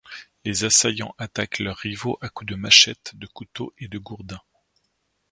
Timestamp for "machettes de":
2.55-3.27